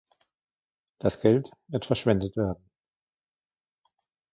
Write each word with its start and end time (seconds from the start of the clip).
Das 0.97 1.21
Geld 1.21 1.51
wird 1.67 1.85
verschwendet 1.85 2.35
werden. 2.35 2.67